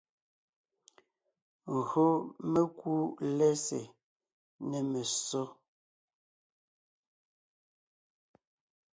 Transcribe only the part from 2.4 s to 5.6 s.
mekú lɛ́sè nê messó,